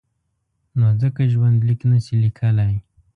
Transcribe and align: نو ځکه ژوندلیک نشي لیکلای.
نو 0.77 0.87
ځکه 1.01 1.21
ژوندلیک 1.31 1.81
نشي 1.91 2.15
لیکلای. 2.23 2.73